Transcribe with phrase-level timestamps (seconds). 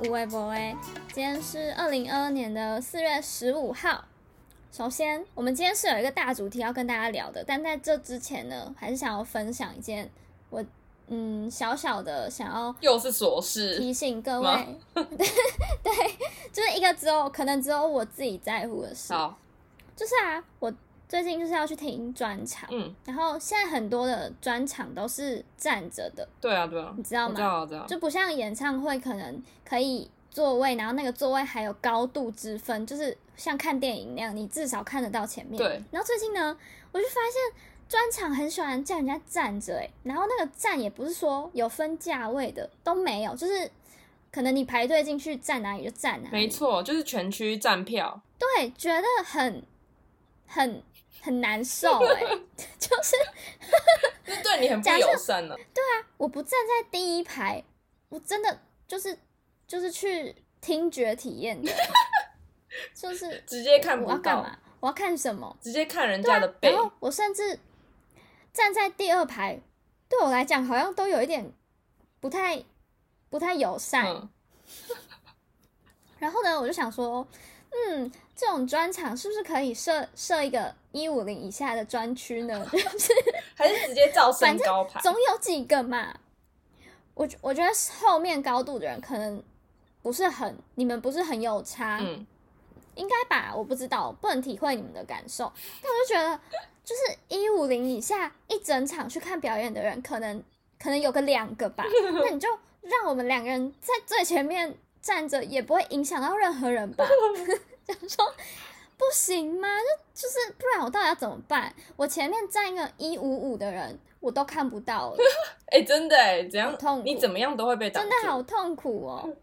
[0.00, 0.76] 无为博威，
[1.12, 4.04] 今天是二零二二年的四月十五号。
[4.70, 10.08] 首先，我们今天是有一个大主题要跟大家聊的，但在这之前呢，还是想要分享一件
[10.50, 10.64] 我
[11.08, 15.04] 嗯小小的想要又是琐事提醒各位， 对
[15.82, 15.92] 对，
[16.52, 19.36] 就是一个只有可能只有我自己在乎的事，好，
[19.96, 20.72] 就是啊，我
[21.08, 35.56] 最近就是要去听专场，嗯，然后现在很多的专场都是站着的，对啊，对啊，你知道吗知道，知道，就不像演唱会可能可以座位，然后那个座位还有高度之分，就是像看电影那样，你至少看得到前面。
[35.56, 35.82] 对。
[35.90, 36.56] 然后最近呢，
[36.92, 43.70] 我就发现专场很喜欢叫人家站着，哎，然后那个站也不是说有分价位的，都没有，就是
[44.30, 46.36] 可能你排队进去站哪里就站哪里。
[46.36, 46.48] 没。
[46.48, 49.62] 错，就是全区站票，对，觉得很
[50.46, 50.82] 很
[51.20, 52.22] 很难受，哎，
[52.78, 53.16] 就是
[54.26, 55.56] 这对你很不友善呢。
[56.16, 57.62] 我不站在第一排，
[58.08, 59.16] 我真的就是
[59.66, 61.72] 就是去听觉体验的，
[62.92, 64.58] 就是直接看不到，我要干嘛？
[64.80, 65.56] 我要看什么？
[65.60, 67.60] 直接看人家的背然，后我甚至
[68.52, 69.60] 站在第二排，
[70.08, 71.52] 对我来讲好像都有一点
[72.18, 72.64] 不太
[73.30, 74.06] 不太友善。
[74.06, 74.28] 嗯，
[76.18, 77.26] 然后呢，我就想说，
[77.70, 82.66] 嗯，这种专场是不是可以设设一个一五零以下的专区呢？
[82.72, 83.12] 就是
[83.54, 86.14] 还是直接照身高排，总有几个嘛。
[87.14, 89.42] 我觉我觉得后面高度的人可能
[90.02, 92.24] 不是很，你们不是很有差，嗯，
[92.94, 93.52] 应该吧？
[93.54, 95.52] 我不知道，不能体会你们的感受。
[95.82, 96.40] 但我就觉得，
[96.84, 100.42] 就是一五零以下一整场去看表演的人，可能
[100.78, 101.84] 可能有个两个吧。
[102.22, 102.48] 那你就
[102.82, 107.06] 让我们两个人在最前面站着，也不会影响到任何人吧？
[107.86, 108.34] 想说
[108.96, 109.68] 不行吗？
[110.14, 111.72] 就就是不然我到底要怎么办？
[111.96, 115.16] 我前面站一个一五五的人，我都看不到了。
[115.72, 119.36] 哎，真的哎，怎样痛苦你怎么样都会被挡住，真的好痛苦哦。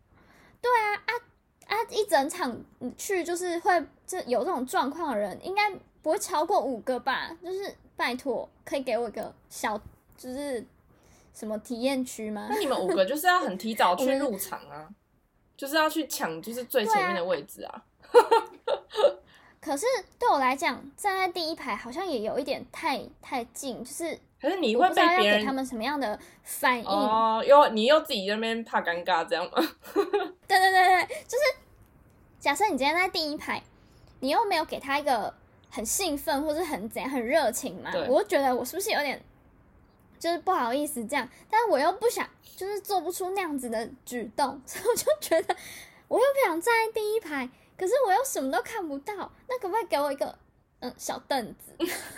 [0.62, 1.14] 对啊啊
[1.68, 1.78] 啊！
[1.90, 2.56] 一整场
[2.98, 7.36] 去就是会这有这种状况的人，应该不会超过五个吧？
[7.44, 9.80] 就是拜托，可以给我一个小
[10.18, 10.66] 就是
[11.34, 12.58] 什么体验区吗那？
[12.60, 14.90] 你们五个就是要很提早去 入场啊，
[15.58, 17.82] 就是要去抢就是最前面的位置啊，
[19.62, 19.86] 可是
[20.20, 26.86] 对我来讲，站在第一排好像也有一点太太近，就是可是你会被别人给他们什么样的反应。
[26.86, 29.54] 哦，又你又自己在那边怕尴尬这样吗？
[30.48, 31.44] 对对对对，就是
[32.40, 33.64] 假设你今天在第一排，
[34.20, 35.34] 你又没有给他一个
[35.72, 39.20] 很兴奋或是很怎样很热情嘛，我就觉得我是不是有点
[40.26, 42.28] 就是不好意思这样，但是我又不想
[42.58, 45.56] 就是做不出那样子的举动， 所以我就觉得
[46.08, 47.48] 我又不想站在第一排，
[47.78, 49.14] 可是我又什么都看不到，
[49.48, 50.36] 那可不可以给我一个
[50.80, 51.76] 嗯小凳子？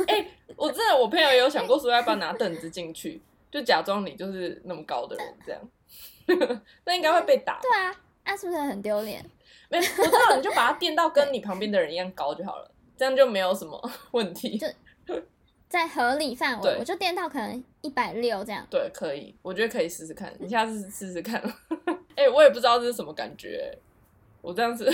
[0.08, 0.26] 哎、
[0.56, 5.70] 我真的，我朋友也有想过说要不要拿凳子进去，就假装你就是那么高的人这样，
[6.86, 7.60] 那应该会被打。
[7.62, 7.94] 对啊，
[8.24, 9.22] 啊是不是很丢脸？
[9.68, 14.66] 没，我知道，你就把它垫到跟你旁边的人一样高就好了，这样就没有什么问题就。
[15.70, 18.66] 在合理范围，我就垫到可能一百六这样。
[18.70, 21.42] 对，可以，我觉得可以试试看，你下次试试看。
[22.16, 23.78] 哎、我也不知道这是什么感觉，
[24.42, 24.86] 我这样子，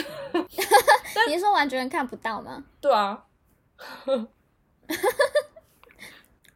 [1.27, 2.63] 你是说完全看不到吗？
[2.81, 3.23] 对啊，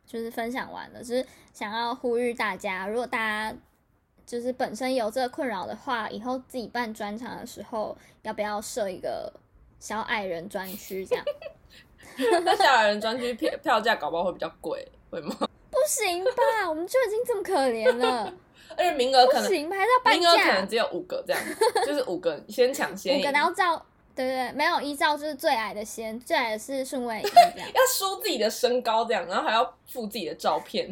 [0.05, 3.55] 就是分享完了，就是想要呼吁大家，如果大家
[4.25, 9.31] 就是本身有这个困扰的话，以后自己办专场的时候，要不要设一个
[9.79, 11.05] 小矮人专区？
[11.05, 11.23] 这样
[12.43, 15.35] 那小矮人专区票票价搞不好会比较贵，会吗？
[15.69, 16.69] 不行吧？
[16.69, 18.33] 我们就已经这么可怜了，
[18.75, 19.75] 而且名额可能不行吧？
[19.77, 20.65] 还是要半名额可能价？
[20.65, 21.41] 只有五个这样，
[21.85, 23.31] 就是五个先抢先赢五个，。
[23.31, 23.75] 然后照
[24.15, 27.69] 对对对，没有依照就是最矮的先，最矮的是顺位一这样。
[27.75, 30.89] 要输自己的身高这样，然后还要附自己的照片，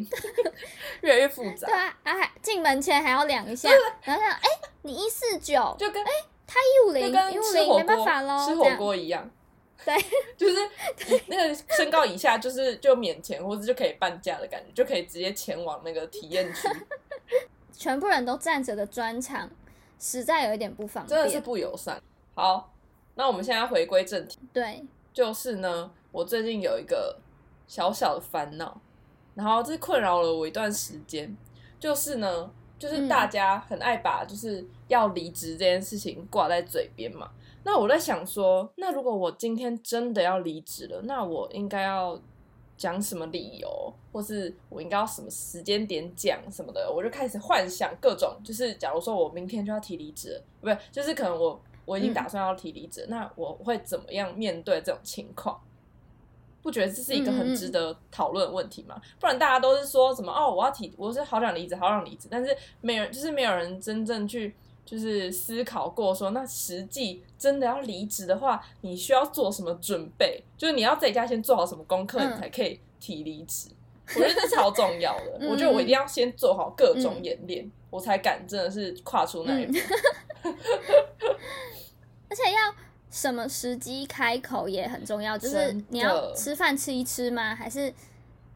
[1.02, 1.74] 越来越复杂对。
[1.76, 3.68] 啊，啊还进门前还要量一下，
[4.04, 4.48] 然后想，哎、
[4.82, 6.04] 你一四九，就跟
[6.46, 9.28] 他一五零，就跟一五零，没办法喽，锅吃火锅一样，
[9.84, 9.94] 对，
[10.36, 10.56] 就是
[11.26, 16.68] 那个身高以下就是就免钱或者就可以半价的感觉，就可以直接前往那个体验区，
[17.72, 19.48] 全部人都站着的专场，
[20.00, 21.16] 实在有一点不方便。
[21.16, 22.02] 真的是不友善。
[22.34, 22.72] 好，
[23.14, 27.18] 那我们现在回归正题，对，就是呢，我最近有一个
[27.68, 28.80] 小小的烦恼，
[29.34, 31.36] 然后这困扰了我一段时间，
[31.78, 37.30] 就是呢，就是大家很爱把就是要离职这件事情挂在嘴边嘛。
[37.66, 42.16] 那我在想说，那如果我今天真的要离职了，那我应该要
[42.76, 55.60] 讲什么理由，或是我应该要什么时间点讲什么的，我就开始幻想各种，就是假如说我明天就要提离职，不是，就是可能我我已经打算要提离职了，那我会怎么样面对这种情况？
[56.62, 59.02] 不觉得这是一个很值得讨论的问题吗？
[59.18, 64.54] 不然大家都是说什么哦，我要提，我是好想离职，好想离职，但是没有人，就是没有人真正去
[64.86, 70.42] 就是思考过说，那实际真的要离职的话，你需要做什么准备？
[70.56, 73.68] 就是你要在家先做好什么功课，嗯你才可以提离职。
[74.14, 79.76] 我觉得这超重要的， 嗯我觉得我一定要先做好各种演练，我才敢真的是跨出那一步。
[82.28, 82.72] 而且要
[83.10, 87.52] 什么时机开口也很重要，就是你要吃饭吃一吃吗？
[87.52, 87.92] 还是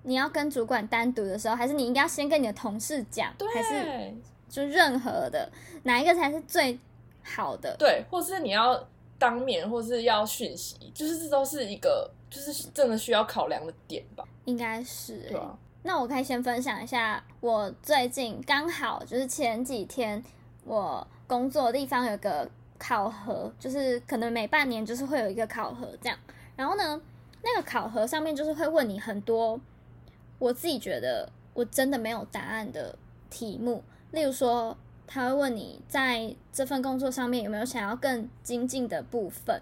[0.04, 4.14] 你要跟主管单独的时候，还是你应该要先跟你的同事讲，还是对
[4.50, 5.50] 就任何的
[5.84, 6.78] 哪一个才是最
[7.22, 7.74] 好的？
[7.78, 8.86] 对，或是你要
[9.18, 14.24] 当面，或是要讯息，就是这都是一个，就是真的需要考量的点吧？
[14.44, 20.22] 应该是、欸对啊，那我可以先分享一下，我最近刚好就是前几天
[20.64, 26.18] 我工作的地方有个考核，就是可能每半年就是会有一个考核这样。
[26.56, 27.00] 然后呢，
[27.42, 29.58] 那个考核上面就是会问你很多
[30.38, 32.96] 我自己觉得我真的没有答案的
[33.28, 33.82] 题目，
[34.12, 34.76] 例如说
[35.06, 39.60] 他会问你在这份工作上面有没有想要更精进的部分。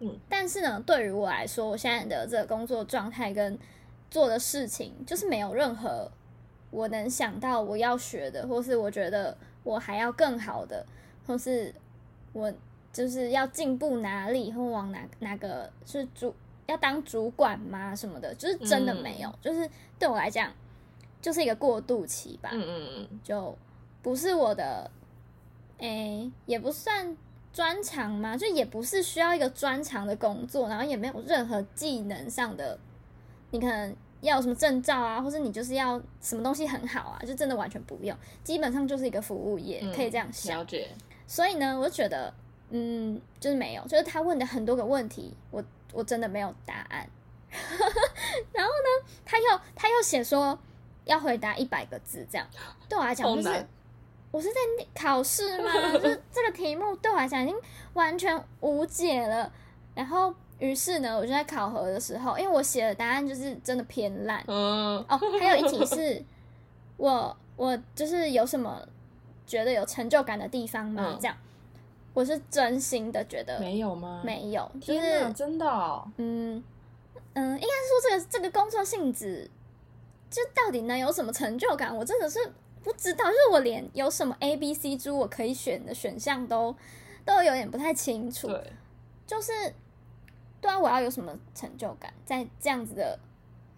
[0.00, 3.58] 嗯，但是呢，对于我来说，我现在的这个工作状态跟
[4.10, 6.10] 做的事情，就是没有任何
[6.70, 10.84] 我能想到我要学的，或是我觉得我还要更好的，
[11.26, 11.72] 或是
[12.32, 12.52] 我
[12.92, 16.34] 就是要进步哪里，或往哪哪个是主
[16.66, 17.94] 要当主管吗？
[17.94, 20.52] 什么的，就是真的没有，就是对我来讲
[21.22, 23.56] 就是一个过渡期吧，嗯嗯嗯，就
[24.02, 24.90] 不是我的，
[25.78, 27.16] 诶、也不算
[27.52, 32.78] 专长嘛，就也不是需要一个专长的工作，然后也没有任何技能上的，
[33.52, 40.58] 你可能要什么证照啊，或者你就是要什么东西很好啊，就真的完全不用，基本上就是一个服务业，嗯可以这样想。
[40.58, 40.88] 了解。
[41.26, 42.34] 所以呢，我就觉得，
[42.70, 47.08] 嗯，就是没有，就是他问的很多个问题，我我真的没有答案。
[48.52, 50.58] 然后呢，他又他又写说
[51.04, 52.46] 要回答一百个字，这样
[52.88, 53.66] 对我来讲就是
[54.30, 54.60] 我是在
[54.94, 55.72] 考试吗？
[55.92, 57.56] 就是这个题目对我来讲已经
[57.94, 59.52] 完全无解了。
[59.94, 66.22] 然后于是呢，我就在考核的时候，因为我写的答案就是真的偏烂，嗯，哦，还有一题是
[66.96, 68.80] 我我就是有什么
[69.46, 71.04] 觉得有成就感的地方吗？
[71.10, 71.36] 嗯这样，
[72.14, 76.62] 我是真心的觉得没有吗？，没有，就，是真的哦、嗯
[77.34, 79.50] 嗯，应该是说这个这个工作性质，
[80.32, 81.94] 就到底能有什么成就感？
[81.94, 82.38] 我真的是
[82.82, 86.74] 不知道，就是我连有什么 A、B、C 猪我可以选的选项都
[87.24, 88.46] 都有点不太清楚。
[88.46, 88.72] 对，
[89.26, 89.52] 就是，
[90.60, 93.18] 对啊，我要有什么成就感，在这样子的，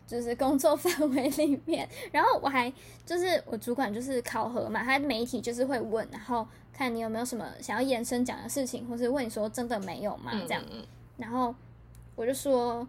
[0.06, 1.88] 就是工作范围里面。
[2.12, 2.72] 然后我还
[3.04, 10.30] 就是我主管就是考核嘛，他每一题就是会问，然后看你有没有什么想要延伸讲的事情，或是问你说真的没有吗？
[10.32, 10.86] 嗯这样，嗯
[11.16, 11.52] 然后
[12.14, 12.86] 我就说，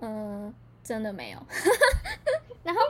[0.00, 1.38] 嗯、真的没有。
[2.66, 2.80] 然后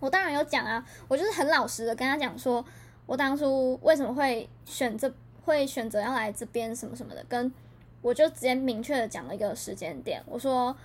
[0.00, 2.64] 我当然有讲啊，我就是很老实的跟他讲说，
[3.06, 5.12] 我当初为什么会选择，
[5.44, 7.50] 会选择要来这边什么什么的，跟
[8.02, 10.76] 我就直接明确的讲了一个时间点，我说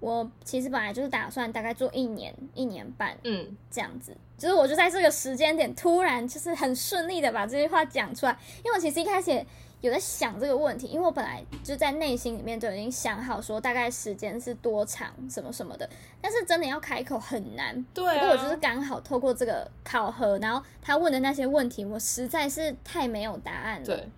[0.00, 3.56] 我其实本来就是打算大概做一年、一年半嗯。
[3.70, 9.46] 这样子，就是我就在这个时间点突然就是很顺利的把这句话讲出来，因为我其实一开始也
[9.82, 15.86] 有在想这个问题，因为我本来就在内心里面就已经想好说大概时间是多长什么什么的，
[16.20, 17.84] 但是真的要开口很难。
[17.92, 23.84] 对啊，不过我就是刚好透过这个考核，然后他问的那些问题，我实在是太没有答案了。
[23.84, 24.08] 对，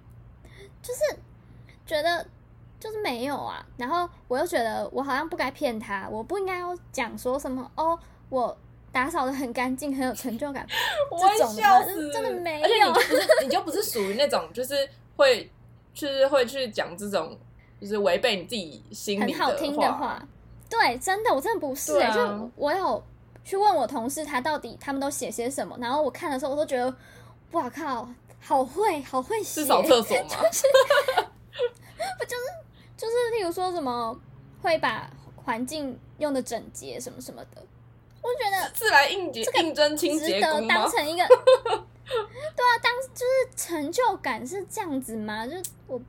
[1.86, 2.26] 觉得
[2.78, 8.54] 就是没有啊，然后我又觉得我好像不该骗他，我不应该要讲说什么哦，我
[8.92, 10.66] 打扫的很干净，很有成就感。
[11.10, 15.50] 我会笑死，真的没而且有你就不是，你就不是属于那种就是会，
[15.92, 17.38] 就是会去讲这种，
[17.80, 20.26] 就是违背你自己心里很好听的话。
[20.68, 23.02] 对，真的，我真的不是、欸，啊就我有
[23.44, 26.94] 去问我同事，他到底他们都写些什么，然后我看的时候，我都觉得，
[27.52, 28.08] 哇靠，
[28.40, 30.28] 好会，好会写，是扫厕所 吗？
[32.26, 32.42] 就是
[32.96, 34.18] 就是例如说什么
[34.62, 37.62] 会把环境用的整洁什么什么的，
[38.22, 40.74] 我就觉得是来应节应征清值洁工吗？
[40.74, 41.24] 得当成一个，
[42.56, 45.46] 对啊，当就是成就感是这样子吗？
[45.46, 46.00] 就是我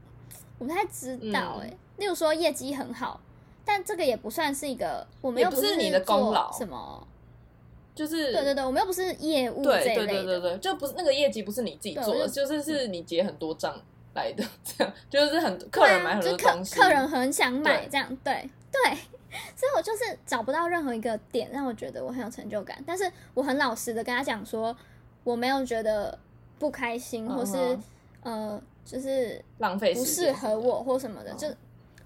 [0.57, 3.21] 我不太知道哎、嗯例如说业绩很好，
[3.63, 7.07] 但这个也不算是一个，我们又不是你的功劳什么？
[7.95, 13.73] 就是对对对，我们又不是业务这对对对对对，就不是那个业绩不是你自己做的，就是是你结很多账
[14.13, 18.91] 来的， 这样就是很客人买很客多东西，客人很想买对这样，对对，
[19.55, 24.75] 所以我就是找不到任何一个点让我觉得我很有成就感，但是我很老实的跟他讲说，
[25.25, 26.17] 我没有觉得
[26.58, 27.58] 不开心，或是、
[28.24, 31.48] 嗯呃，就是浪费不适合我或什么的，嗯就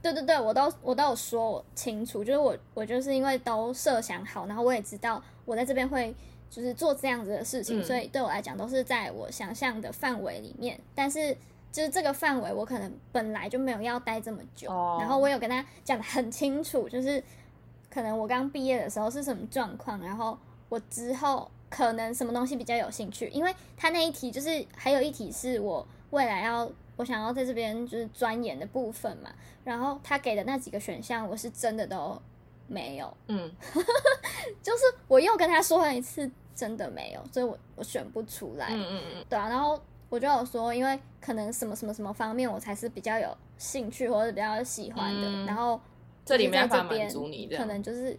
[0.02, 6.16] 对对对，我都我都有说清楚，就是我我就是因为都设想好，然后我也知道我在这边会
[6.50, 10.80] 就是做这样子的事情，嗯所以对我来讲都是在我想象的范围里面。
[10.96, 11.36] 但是
[11.72, 14.72] 就是这个范围，我可能本来就没有要待这么久。
[14.72, 17.22] 哦然后我有跟他讲的很清楚，就是
[17.90, 20.38] 可能我刚毕业的时候是什么状况，然后
[20.70, 29.30] 我之后可能什么东西比较有兴趣，因为他那一题就是还有一题是我未来要我想要在这边就是钻研的部分嘛，
[29.64, 32.20] 然后他给的那几个选项，我是真的都
[32.68, 33.52] 没有，嗯，
[34.62, 45.46] 就是我又跟他说了一次，真的没有，所以我我选不出来，嗯嗯嗯，对啊，然后我就有说，因为可能什么什么什么方面我才是比较有兴趣或者比较喜欢的，嗯。
[45.46, 45.80] 然后
[46.26, 48.18] 这里就是在没办法这边满足你可能就是。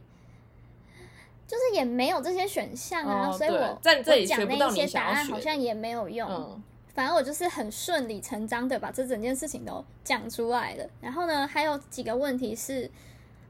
[1.51, 6.31] 就是也没有这些选项啊，哦所以我在这里我讲学不到你那一些答案好像也没有用。
[6.31, 10.85] 嗯反正我就是很顺理成章的把这整件事情都讲出来了。
[11.01, 12.91] 然后呢，还有几个问题是，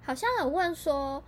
[0.03, 1.21] 好像有问说，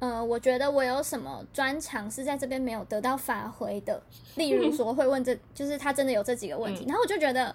[0.00, 4.02] 呃，我觉得我有什么专长是在这边没有得到发挥的，
[4.36, 7.54] 例如说会问这，就是他真的有这几个问题，嗯然后我就觉得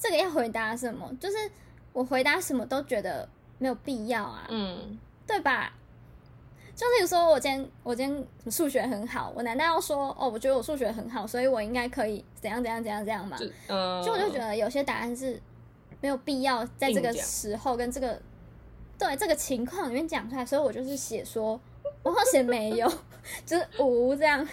[0.00, 1.36] 这个要回答什么，就是
[1.92, 5.74] 我回答什么都觉得没有必要啊，嗯，对吧？
[6.82, 13.38] 就例如说，我今天我今天数学很好，我难道要说哦，我觉得我数学很好，所以我应该可以怎样怎样怎样怎样吗？
[14.04, 15.40] 就我就觉得有些答案是
[16.00, 18.20] 没有必要在这个时候跟这个
[18.98, 21.60] 对这个情况里面讲出来，所以我就是写说，
[22.02, 22.92] 我好写没有，
[23.46, 24.44] 就是无这样。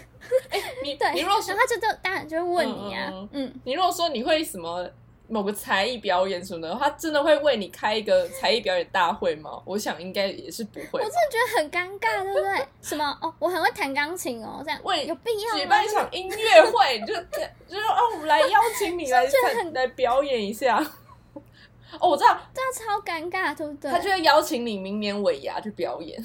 [0.83, 4.87] 你对，你如果说然后他就就当然就会问你啊，嗯嗯你如果说你会什么
[5.29, 9.61] 某个才艺表演什么的，他真的会为你开一个才艺表演大会吗？
[9.63, 10.87] 我想应该也是不会。
[10.93, 12.67] 我真的觉得很尴尬，对不对？
[12.81, 15.57] 什么哦，我很会弹钢琴哦，这样为有必要？
[15.57, 19.23] 举办一场音乐会，就就是哦，我们来邀请你来
[19.73, 20.77] 来表演一下。
[21.99, 23.89] 哦，我知道，这样超尴尬，对不对？
[23.91, 26.21] 他就会邀请你明年尾牙去表演。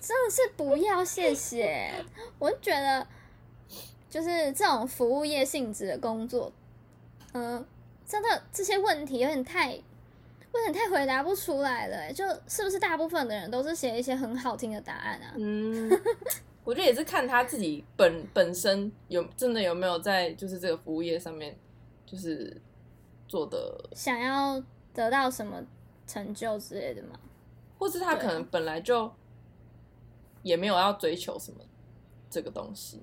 [0.00, 1.92] 真的是不要，谢谢。
[2.38, 3.06] 我就觉得，
[4.08, 6.50] 就是这种服务业性质的工作，
[7.32, 7.64] 嗯、
[8.06, 12.12] 真的这些问题有点太，有点太回答不出来了欸。
[12.12, 15.34] 就是不是大部分的人都是写一些很好听的答案啊？
[15.36, 15.90] 嗯，
[16.64, 21.56] 我觉得也是看他自己本本身有真的有没有在就是这个服务业上面
[22.04, 22.60] 就是
[23.28, 25.62] 做的，想要得到什么
[26.06, 27.18] 成就之类的吗？
[27.78, 29.10] 或是他可能本来就
[30.42, 31.60] 也没有要追求什么
[32.28, 33.00] 这个东西。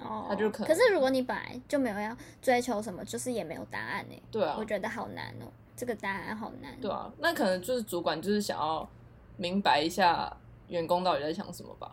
[0.00, 4.14] 哦，他就可能可是如果你本来就没有要追求什么，就是也没有答案呢。
[4.30, 6.78] 对啊我，觉得好难哦，这个答案好难。
[6.80, 8.88] 对啊，那可能就是主管就是想要
[9.36, 10.34] 明白一下
[10.68, 11.90] 员工到底在想什么吧。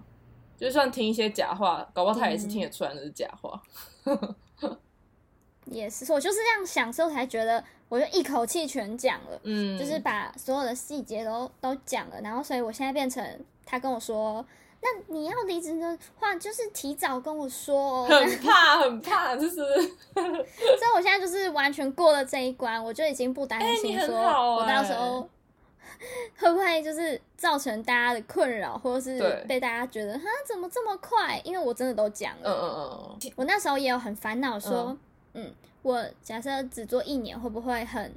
[0.57, 3.61] 就算听一些假话，搞不好他也是听得出来那是假话。
[5.65, 9.39] 也是，我就是这样想，所以我才觉得，我就一口气全讲了。
[9.43, 13.21] 嗯，就是把所有的细节都都讲了，然后所以我现在变成
[13.65, 14.45] 他跟我说，
[14.85, 18.05] 那你要离职的话，就是提早跟我说哦。
[18.07, 19.55] 很怕，很怕，就是。
[20.13, 24.99] 所以我现在就是完全过了这一关，我就已经不担心说好我到时哎。
[24.99, 25.27] 候
[26.37, 31.41] 会不会就是造成大家的困扰，或者是被大家觉得哈怎么这么快？
[31.43, 34.95] 因为我真的都讲嗯了，嗯嗯我那时候也有很烦恼说，
[35.33, 35.51] 嗯
[35.81, 38.13] 我假设只做一年，会不会很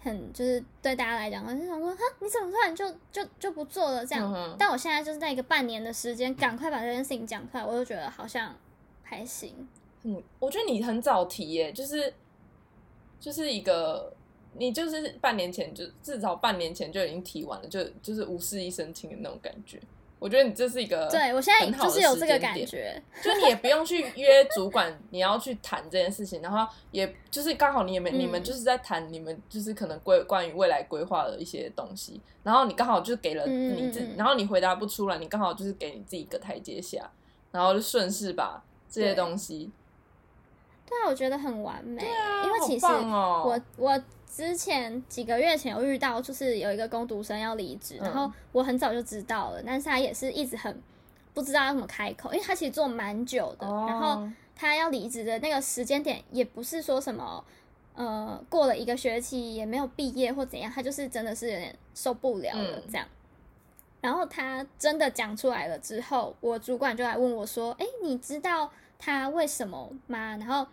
[0.00, 4.32] 很就是对大家来讲，我就想说，哈，你怎么突然就就就不做了这样？
[4.34, 8.54] 嗯但我现在就是在一个半年的时间，赶快把这件事情讲出来，我就觉得好像
[9.02, 9.68] 还行。
[10.02, 12.14] 嗯，我觉得你很早提耶，就是
[13.20, 14.12] 就是一个。
[14.54, 19.78] 你就是半年前就至少半年前就已经提完了，就就是无事一身轻的那种感觉。
[20.18, 37.08] 我觉得你这是一个对我现在很好的就是有这个感觉，就你也不用去 约主管，你要去谈这件事情，然后也就是刚好你也没、嗯你们就是在谈你们就是可能规关于未来规划的一些东西，然后你刚好就是给了你自，嗯嗯然后你回答不出来，你刚好就是给你自己一个台阶下，
[37.52, 38.60] 然后就顺势把
[38.90, 39.70] 这些对东西，
[40.84, 42.02] 对啊，我觉得很完美。
[42.02, 44.02] 啊因为其实我我
[44.38, 50.80] 之前几个月前有遇到，就是有一个工读生要离职，嗯然后我很早就知道了，但是他也是一直很
[51.34, 57.44] 不知道要怎么开口，因为他其实做蛮久的，哦然后他要离职的那个时间点也不是说什么。
[57.96, 63.04] 呃，过了一个学期也没有毕业或怎样，他就是真的是有点受不了了嗯这样。
[64.00, 70.64] 然后他真的讲出来了之后，我主管就来问我说：“哎，你知道他为什么吗？”然后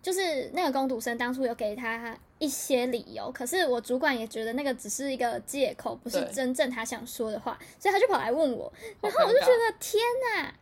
[0.00, 10.52] 就是那个工读生当初有给他一些理由，可是我主管也觉得那个只是一个借口，不是真正他想说的话，所以他就跑来问我，然后我就觉得天哪！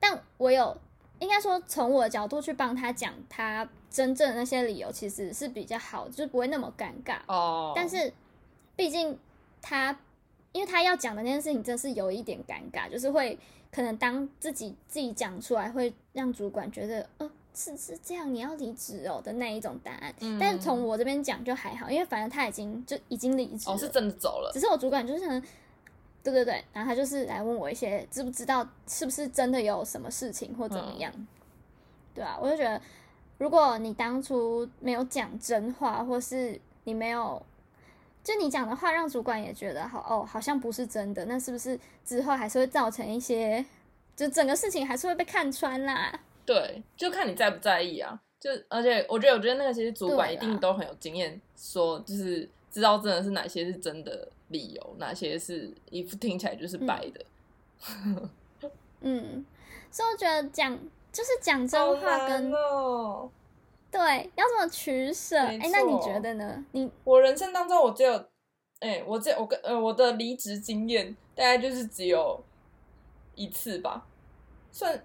[0.00, 0.76] 但我有
[1.20, 7.18] 应该说从我的角度去帮他讲他真正的那些理由，其实是比较好，就是不会那么尴尬。
[7.28, 8.12] 哦，但是
[8.74, 9.16] 毕竟
[9.62, 9.96] 他
[10.50, 13.38] 因为他要讲的那件事情真是有一点尴尬，就是会
[13.70, 20.12] 可能当自己自己讲出来，会让主管觉得，呃，是是这样，你要离职哦的那一种答案。
[20.20, 25.26] 嗯但是从我这边讲就还好，因为反正他已经就已经离职了，哦，是真的走了，只是我主管就是
[26.22, 31.12] 对对对，然后他就是来问我一些知不知道是不是真的有什么事情或怎么样，
[32.14, 32.80] 对啊，我就觉得，
[33.38, 37.40] 如果你当初没有讲真话，或是你没有，
[38.24, 43.64] 就你讲的话让主管也觉得好哦，好像不是真的，那是不是之后还是会造成一些，
[44.16, 46.18] 就整个事情还是会被看穿啦？
[46.44, 48.20] 对，就看你在不在意啊。
[48.38, 57.24] 就而且我觉得，我觉得那个其实主管一定都很有经验，说就是知道真的是哪些是真的理由，哪些是一副听起来就是白的。
[59.00, 59.44] 嗯，
[59.90, 60.78] 所以我觉得讲
[61.10, 63.30] 就是讲真话跟、哦。
[63.90, 64.00] 对
[64.34, 65.38] 要怎么取舍？
[65.38, 66.64] 哎、没那你错觉得呢？
[66.72, 68.12] 你我人生当中，我只有，
[68.80, 72.42] 哎、我只有我跟呃我的离职经验大概就是只有
[73.36, 74.04] 一次吧，
[74.72, 75.00] 算，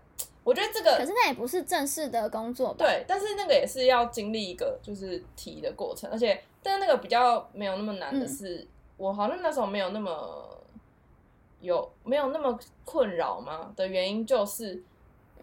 [0.50, 2.78] 我觉得这个可是那也不是正式的工作吧？
[2.80, 10.60] 对，但是那个也是要经历一个就是提的过程，而且但是那个比较没有那么难的嗯是，我好像那时候没有那么
[11.62, 14.82] 有没有那么困扰嘛的原因就是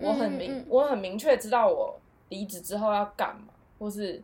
[0.00, 1.96] 我很明、嗯嗯嗯我很明确知道我
[2.30, 4.20] 离职之后要干嘛，或是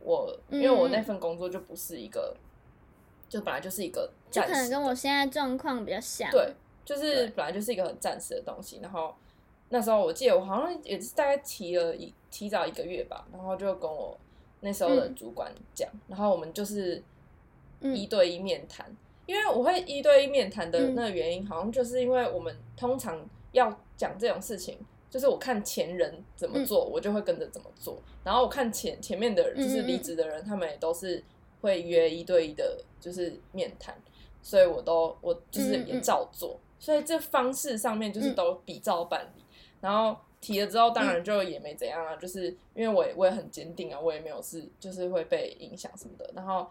[0.00, 2.36] 我因为我那份工作就不是一个，
[3.28, 6.28] 就本来就是一个就可能跟我现在状况比较像。
[6.30, 6.52] 对，
[6.84, 8.80] 就是本来就是一个很暂时的东西。
[8.82, 9.14] 然后
[9.74, 14.16] 那时候我记得我好像也是大概提了一提早一个月吧，然后就跟我
[14.60, 17.02] 那时候的嗯主管讲，然后我们就是
[17.80, 18.86] 嗯一对一面谈。
[19.26, 23.18] 因为我会一对一面谈的嗯那个原因，好像就是因为我们通常
[23.50, 24.78] 要讲这种事情，
[25.10, 28.00] 就是我看前人怎么做，我就会跟着怎么做。
[28.22, 31.20] 然后我看前前面的人，就是离职的人，他们也都是
[31.62, 33.92] 会约一对一的，就是面谈，
[34.40, 36.60] 所以我都我就是也照做。
[36.78, 39.43] 所以这方式上面就是都比照办理。
[39.84, 46.30] 然后提了之后，当然就也没怎样啊，就是因为我也我也很坚定啊，我也没有是就是会被影响什么的。
[46.34, 46.66] 然后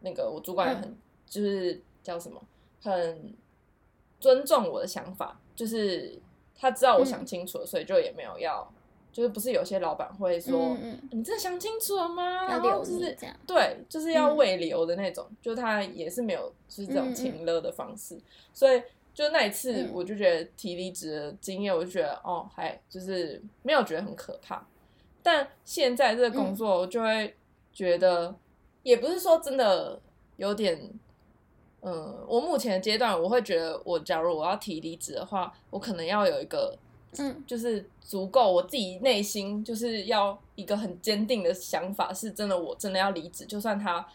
[0.00, 0.94] 那个我主管也很、
[1.26, 2.38] 就是叫什么，
[2.82, 3.34] 很
[4.18, 6.18] 尊重我的想法，就是
[6.54, 8.70] 他知道我想清楚了，所以就也没有要，
[9.10, 12.44] 就是不是有些老板会说、嗯嗯，你真的想清楚了吗？
[12.44, 13.16] 要然后留就是。
[13.46, 18.20] 对，就是要嗯未留的那种，就他也是没有就是这种嗯嗯情勒的方式，
[18.52, 18.82] 所以
[19.14, 19.90] 就那一次嗯。
[19.92, 24.66] 我就觉得提离职的经验，我就觉得哦，还就是没有觉得很可怕，
[25.22, 27.34] 但现在这个工作我就会
[27.72, 28.34] 觉得，
[28.82, 30.00] 也不是说真的
[30.36, 30.90] 有点。
[31.82, 36.76] 嗯，我目前的阶段，我会觉得，我假如我要提离职的话，我可能要有一个
[37.16, 37.42] 嗯。
[37.46, 44.06] 就是足够我自己内心就是要一个很坚定的想法，是真的，我真的要离职，就算他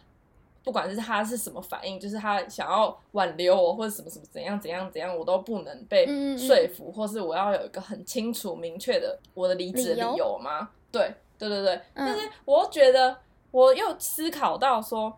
[0.66, 10.72] 不管是他是什么反应，就是他想要挽留我或者什么什么怎样怎样怎样，我都不能被嗯嗯嗯说服，或是我要有一个很清楚明确的我的离职理由理由吗？
[10.92, 13.16] 对对对对，嗯但是我又觉得
[13.52, 15.16] 我又思考到说，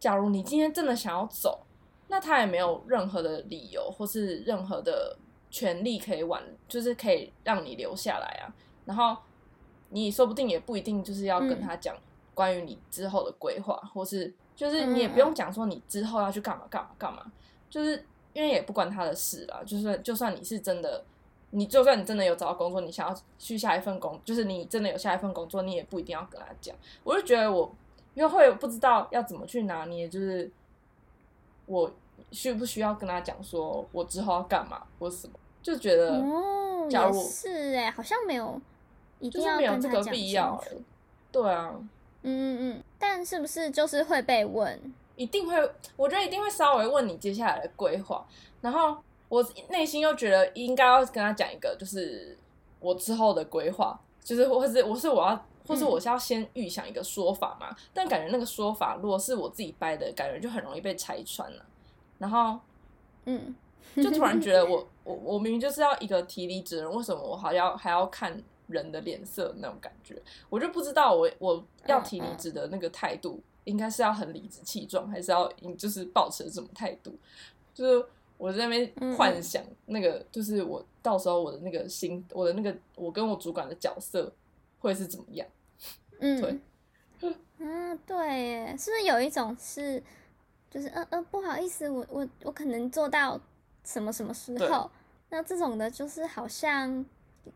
[0.00, 1.60] 假如你今天真的想要走，
[2.08, 5.16] 那他也没有任何的理由或是任何的
[5.50, 8.52] 权利可以挽，就是可以让你留下来啊。
[8.84, 9.16] 然后
[9.90, 11.96] 你说不定也不一定就是要跟嗯他讲
[12.34, 17.24] 关于你之后的规划，或是就是嗯你也不用讲说你之后要去干嘛干嘛干嘛，
[17.68, 19.60] 就是因为也不关他的事啦。
[19.66, 21.04] 就是就算你是真的，
[21.50, 26.74] 你就算你真的有找到工作，你想要去下一份工，就是你真的有下一份工作，你也不一定要跟他讲。
[27.02, 27.72] 我就觉得我
[28.14, 30.50] 因为会不知道要怎么去拿捏，就是
[31.66, 31.92] 我
[32.30, 38.60] 需不需要跟他讲说我之后要干嘛或什么，就觉得哦，假如是哎，好像没有
[39.18, 40.64] 一定要就是没有这个跟他讲必要。
[41.32, 41.74] 对啊，
[42.22, 44.80] 嗯嗯嗯，但是不是就是会被问？
[45.14, 45.54] 一定会，
[45.94, 48.26] 我觉得一定会稍微问你接下来的规划，
[48.60, 48.96] 然后
[49.28, 52.36] 我内心又觉得应该要跟他讲一个，就是
[52.80, 55.86] 我之后的规划，就是或是我是我要，或是嗯。
[55.86, 61.64] 我是要先预想一个说法嘛，但感觉那个说法如果是我自己掰的，感觉就很容易被拆穿了，
[62.18, 62.58] 然后
[63.26, 63.54] 嗯，
[63.96, 70.20] 就突然觉得我 我我明明就是要一个提离职人，为什么我还要还要看人的脸色那种感觉？
[70.48, 77.16] 我就不知道我我要提离职的那个态度，应该是要很理直气壮，还是要就是保持什么态度？
[77.74, 78.06] 就是
[78.38, 84.32] 我在那边幻想那个，就是我到时候我的那个心，我的那个我跟我主管的角色
[84.78, 85.46] 会是怎么样？
[86.20, 86.40] 嗯，
[87.20, 90.02] 对嗯， 对耶，是不是有一种是，
[90.70, 93.40] 就是呃呃，不好意思，我我我可能做到
[93.84, 94.90] 什么什么时候？
[95.30, 97.04] 那这种的，就是好像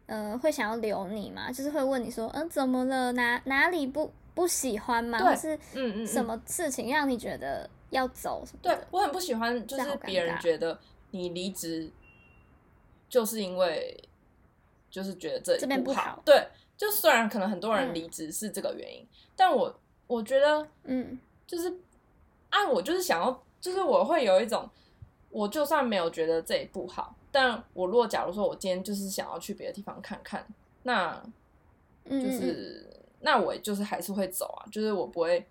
[0.07, 3.13] 呃会想要留你嘛，就是会问你说，嗯、怎么了？
[3.13, 5.19] 哪哪里不不喜欢吗？
[5.19, 8.79] 对或是嗯嗯，什么事情让你觉得要走什么对？
[8.91, 10.79] 我很不喜欢，就是别人觉得
[11.11, 11.91] 你离职，
[13.09, 14.09] 就是因为
[14.91, 16.23] 就是觉得这里这边不好。
[16.25, 16.47] 对，
[16.77, 21.69] 就虽然可能很多人嗯离职是这个原因，但我我觉得嗯就是
[22.51, 24.69] 啊，我就是想要，就是我会有一种，
[25.31, 30.47] 我就算没有觉得这里不好，但我如果假如说我今天就是想要去别的地方看看，
[30.83, 31.23] 那
[32.05, 32.87] 嗯，就是
[33.21, 35.47] 那我就是还是会走啊，就是我不会，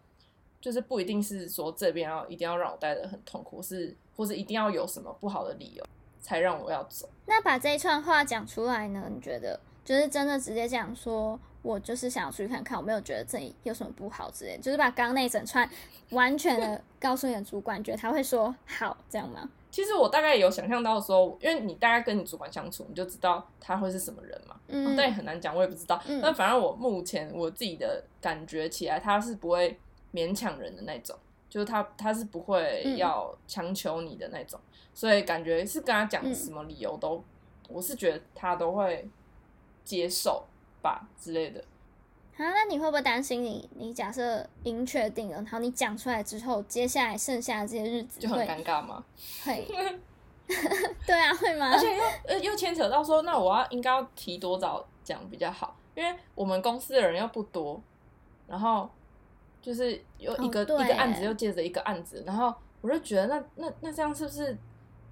[0.60, 5.86] 就是不一定是说这边要一定要让我待的很痛苦，是或是一定要有什么不好的理由
[6.20, 7.08] 才让我要走。
[7.26, 9.10] 那把这一串话讲出来呢？
[9.14, 15.70] 你觉得就是真的直接讲说，我就是想要出去看看，我没有觉得这里有什么不好之类，就是把刚刚那一整串
[16.10, 19.50] 完全的告诉你的主管，觉得他会说好这样吗？
[19.78, 24.60] 其实我大概有想象到说，因为你大概跟你主管相处，你就知道他会是什么人嘛。
[24.70, 26.02] 嗯，但也很难讲，我也不知道。
[26.08, 29.80] 嗯但反正我目前我自己的感觉起来，他是不会
[30.12, 31.16] 勉强人的那种，
[31.48, 34.60] 就是他他是不会嗯要强求你的那种，
[34.96, 37.24] 所以感觉是跟他讲嗯什么理由都，
[37.70, 39.08] 我是觉得他都会
[39.84, 40.44] 接受
[40.82, 41.64] 吧之类的。
[42.38, 43.68] 啊，那你会不会担心你？
[43.76, 49.04] 你假设已经确定了，然后你讲出来之后，接下来剩下的这些日子就很尴尬吗，
[49.44, 49.68] 会，
[51.06, 51.72] 对啊，会吗？
[51.72, 57.82] 而且又呃又牵扯到说，那我要应该要提多早讲比较好，因为我们公司的人又不多，
[58.48, 58.88] 然后
[59.62, 64.56] 就是有一个、哦一个案子又接着一个案子，然后我就觉得那那那这样是不是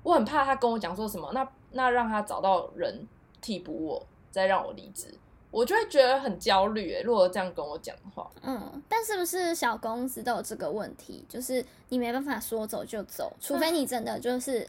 [0.04, 3.08] 我很怕他跟我讲说什么，那那让他找到人
[3.42, 5.12] 替补我，再让我离职，
[5.56, 7.02] 我就会觉得很焦虑诶。
[7.02, 11.24] 如果这样跟我讲的话，嗯，但是不是小公司都有这个问题？
[11.30, 14.68] 就是你没办法说走就走，除非你真的就是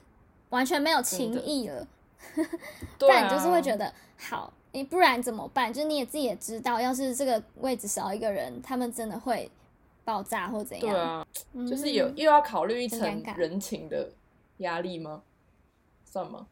[0.51, 1.85] 完全没有情义了，
[3.01, 5.73] 不然你就是会觉得好，你，不然怎么办？
[5.73, 9.51] 就是你也自己也知道，要是这个位置少一个人，他们真的会
[10.05, 10.89] 爆炸或怎样。
[10.89, 14.09] 对啊，嗯就是有又要考虑一层人情的
[14.59, 15.25] 压力吗？
[16.05, 16.47] 算吗？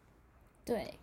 [0.64, 0.98] 对。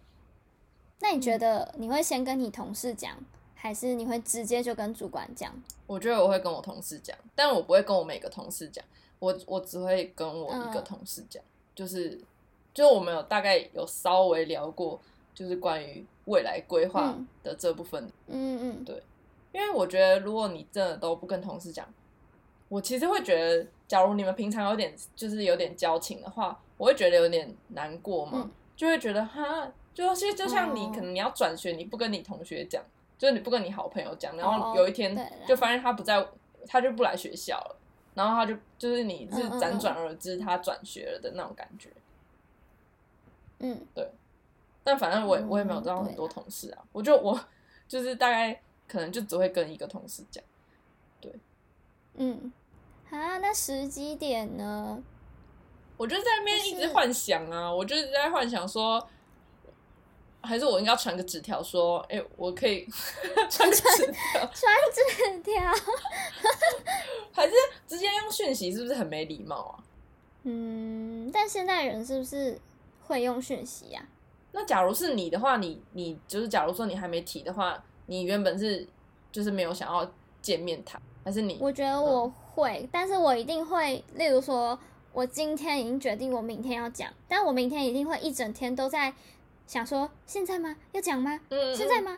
[1.01, 3.17] 那你觉得你会先跟你同事讲，
[3.55, 5.51] 还是你会直接就跟主管讲？
[5.87, 8.83] 我觉得我会跟我同事讲，但我不会跟我每个同事讲，
[9.19, 10.83] 我我只会跟我一个嗯。
[10.83, 11.43] 同事讲，
[11.75, 12.21] 就是
[12.73, 14.99] 就是我们有大概有稍微聊过，
[15.33, 17.27] 就是关于未来规划嗯。
[17.43, 19.01] 的这部分，嗯嗯，对
[19.51, 21.85] 因为我觉得如果你真的都不跟同事讲，
[22.69, 28.51] 我其实会觉得，假如你们平常有点就是有点交情的话，我会觉得有点难过嘛，嗯。
[28.77, 30.91] 就会觉得哈，就是就像你、哦。
[30.93, 32.83] 可能你要转学，你不跟你同学讲，
[33.17, 35.15] 就是你不跟你好朋友讲，然后哦有一天
[35.47, 36.25] 就发现他不在，
[36.67, 37.75] 他就不来学校了，
[38.13, 41.89] 然后他就就是你是辗转而知他转学了的那种感觉。
[43.59, 44.09] 嗯，对。
[44.83, 47.39] 但反正我我也没有知道很多同事啊，我就我
[47.87, 50.43] 就是大概可能就只会跟一个同事讲。
[51.19, 51.31] 对。
[52.15, 52.51] 嗯，
[53.11, 55.03] 啊，那时机点呢？
[55.97, 59.07] 我就在那边一直幻想啊，我就是在幻想说，
[60.41, 62.87] 还是我应该传个纸条说，哎、我可以
[63.49, 65.61] 传个纸条，传纸条。
[67.31, 67.53] 还是
[67.87, 69.83] 直接用讯息，是不是很没礼貌啊？
[70.43, 72.59] 嗯，但现在人是不是
[73.07, 74.03] 会用讯息呀、
[74.51, 78.87] 那假如是你的话，你你就是假如说你还没提的话，你原本是
[79.31, 84.77] 就是没有想要见面谈，还是你我觉得我会，但是我一定会，例如说，
[85.13, 89.13] 我今天已经决定我明天要讲，但我明天一定会一整天都在
[89.71, 90.75] 想说，现在吗？
[90.91, 91.39] 要讲吗？
[91.47, 92.17] 嗯现在吗？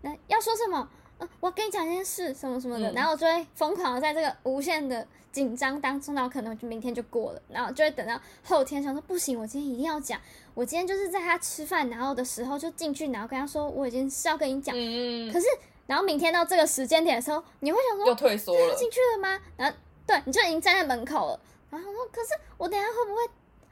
[0.00, 0.88] 那要说什么？
[1.18, 10.18] 呃，我跟你讲一件事，什么什么的，嗯然后我就会疯狂的在这个无限的紧张当中，然后可能就明天就过了，然后就会等到后天想说不行，我今天一定要讲，
[10.54, 15.46] 我今天就是在他吃饭然后的时候就进去，然后跟他说我已经是要跟你讲，嗯嗯可是
[15.86, 19.38] 然后明天到这个时间点的时候，你会想说又退缩了，进去了吗？
[19.58, 21.40] 然后对，你就已经站在门口了。
[21.68, 23.20] 然后我说，可是我等下会不会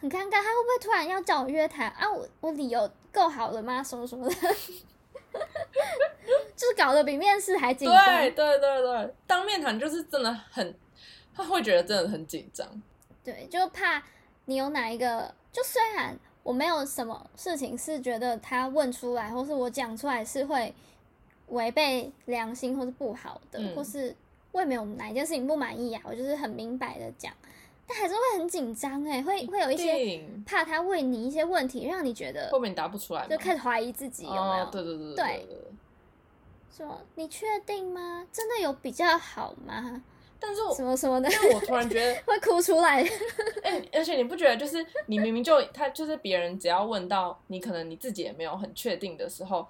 [0.00, 0.30] 很尴尬？
[0.30, 2.10] 他会不会突然要叫我约谈啊？
[2.10, 3.82] 我我理由够好了吗？
[3.82, 4.34] 什么什么的，
[6.56, 8.06] 就是搞得比面试还紧张。
[8.06, 10.74] 对对对对，当面谈就是真的很，
[11.34, 12.66] 他会觉得真的很紧张。
[13.22, 14.02] 对，就怕
[14.46, 20.74] 你有哪一个，就虽然我没有什么事情是觉得他问出来，或是我讲出来是会
[21.48, 24.16] 违背良心或是不好的，嗯或是
[24.52, 27.32] 我也没有哪一件事情不满意啊，我就是很明白的讲，
[27.92, 34.64] 但还是会很紧张哎，会会有一些怕他问你一些问题，让你觉得后面答不出来，就开始怀疑自己有没有？
[34.64, 35.56] 哦，对对对对对对。
[36.76, 38.24] 说你确定吗？
[38.32, 40.02] 真的有比较好吗？
[40.38, 43.02] 但是我什么什么的，但我突然觉得， 会哭出来。
[43.62, 49.66] 哎、而且你不觉得，就是你明明就他就是别人只要问到你，可能你自己也没有很确定的时候，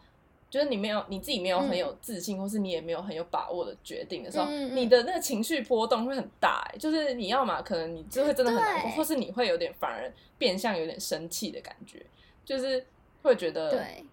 [0.51, 6.79] 就是你没有你自己没有很有自信，或是你也没有很有把握的决定的时候，嗯嗯你的那个情绪波动会很大、欸。
[6.79, 12.05] 就是你要嘛，可能你就会真的很难过，或是你会有点反而变相有点生气的感觉，
[12.45, 12.85] 就是
[13.23, 14.05] 会觉得对，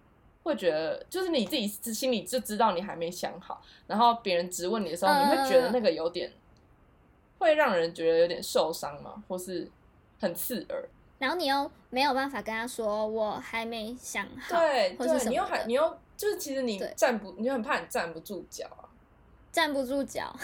[0.44, 6.30] 会觉得，就是你自己心里就知道你还没想好，然后别人质问你的时候，嗯你会觉得那个有点
[7.38, 9.68] 会让人觉得有点受伤嘛，或是
[10.20, 10.88] 很刺耳。
[11.18, 18.82] 然后你又没有办法跟他说我还没想好，对或是对，你又还你又就是其实你站不，你就很怕你站不住脚啊。
[19.52, 20.34] 站不住脚。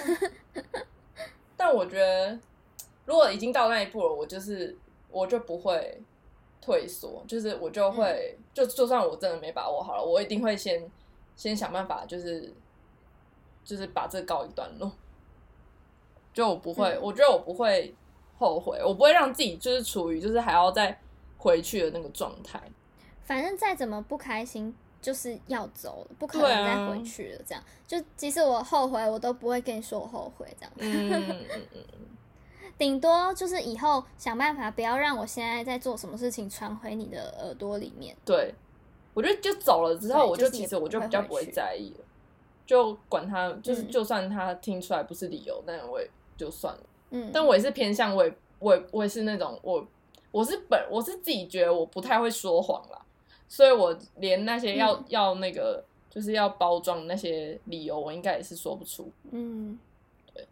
[1.57, 2.39] 但我觉得，
[3.05, 4.77] 如果已经到那一步了，我就是
[5.11, 6.01] 我就不会
[6.61, 10.89] 退缩，就是我就会、就就算我真的没把握好了，我一定会先
[11.35, 12.55] 先想办法，就是
[13.65, 14.91] 就是把这告一段落。
[16.33, 17.93] 就我不会，嗯我觉得我不会
[18.39, 21.01] 后悔，我不会让自己就是处于就是还要再
[21.37, 22.61] 回去的那个状态。
[23.25, 24.75] 反正再怎么不开心，
[25.05, 27.43] 就是要走了，不可能再回去了。
[27.47, 30.47] 这样，就即使我后悔，我都不会跟你说我后悔。
[30.59, 31.83] 这样，嗯嗯嗯嗯，
[32.79, 38.17] 顶多就是以后想办法不要让我现在在做什么事情传回你的耳朵里面。
[38.25, 38.55] 对，
[39.13, 42.05] 我觉得就走了之后，我就其实我就比较不会在意了，
[42.65, 46.81] 就管他，就是嗯就算他听出来不是理由，那我也就算了。
[47.11, 49.87] 嗯，但我也是偏向，我也我也我也是那种我
[50.31, 53.04] 我是本我是自己觉得我不太会说谎啦，
[53.55, 59.09] 所以我连那些要、嗯要那个就是要包装那些理由，我应该也是说不出。
[59.31, 59.79] 嗯，
[60.35, 60.45] 对。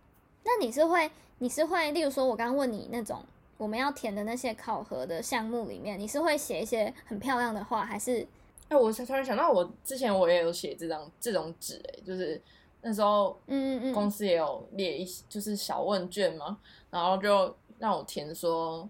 [0.45, 3.21] 那你是会，你是会，例如说，我刚刚问你那种
[3.59, 8.25] 我们要填的那些考核的项目里面，你是会写一些很漂亮的话，还是
[8.69, 12.41] 哎、我突然想到，我之前我也有写这张这种纸，哎，就是
[12.83, 16.57] 那时候嗯嗯嗯，公司也有列一些就是小问卷嘛，
[16.89, 18.89] 然后就让我填说，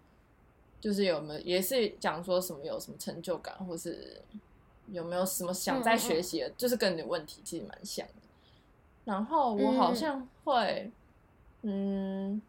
[0.82, 4.20] 就是有没有也是讲说什么有什么成就感，或是
[4.88, 8.14] 有没有什么想再学习的，就是跟你的问题其实蛮像的。
[9.04, 10.90] 然后我好像会，
[11.62, 12.42] 嗯，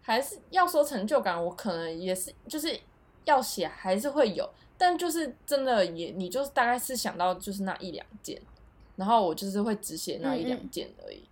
[0.00, 2.80] 还是要说成就感，我可能也是就是
[3.26, 8.40] 要写，还是会有，但就是真的也，你就是大概是想到就是那一两件，
[8.96, 11.28] 然后我就是会只写那一两件而已。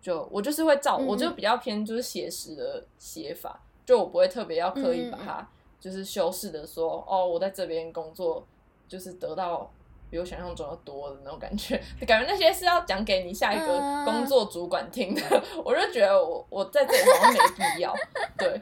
[0.00, 5.48] 就我就是会照，我就比较偏就是写实的写法，就我不会特别要刻意把它
[5.80, 8.46] 就是修饰的说，哦，我在这边工作
[8.86, 9.70] 就是得到
[10.10, 15.22] 比我想象中的多的那种感觉，感觉那些是要讲给你下一个嗯工作主管听的，
[15.64, 17.94] 我就觉得我我在这里好像没必要，
[18.36, 18.60] 对，